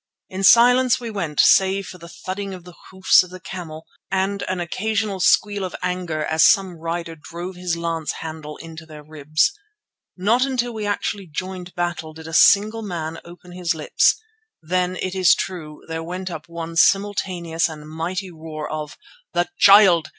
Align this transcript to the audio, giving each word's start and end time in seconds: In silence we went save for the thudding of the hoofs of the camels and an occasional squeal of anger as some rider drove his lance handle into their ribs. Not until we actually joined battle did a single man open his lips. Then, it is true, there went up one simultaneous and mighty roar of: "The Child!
In 0.29 0.41
silence 0.43 0.99
we 0.99 1.11
went 1.11 1.39
save 1.39 1.85
for 1.85 1.99
the 1.99 2.09
thudding 2.09 2.55
of 2.55 2.63
the 2.63 2.73
hoofs 2.89 3.21
of 3.21 3.29
the 3.29 3.39
camels 3.39 3.83
and 4.09 4.41
an 4.47 4.59
occasional 4.59 5.19
squeal 5.19 5.63
of 5.63 5.75
anger 5.83 6.25
as 6.25 6.43
some 6.43 6.71
rider 6.77 7.15
drove 7.15 7.55
his 7.55 7.77
lance 7.77 8.13
handle 8.13 8.57
into 8.57 8.87
their 8.87 9.03
ribs. 9.03 9.51
Not 10.17 10.43
until 10.43 10.73
we 10.73 10.87
actually 10.87 11.27
joined 11.27 11.75
battle 11.75 12.15
did 12.15 12.25
a 12.27 12.33
single 12.33 12.81
man 12.81 13.19
open 13.23 13.51
his 13.51 13.75
lips. 13.75 14.19
Then, 14.59 14.95
it 14.95 15.13
is 15.13 15.35
true, 15.35 15.83
there 15.87 16.01
went 16.03 16.31
up 16.31 16.49
one 16.49 16.77
simultaneous 16.77 17.69
and 17.69 17.87
mighty 17.87 18.31
roar 18.31 18.67
of: 18.71 18.97
"The 19.33 19.49
Child! 19.59 20.09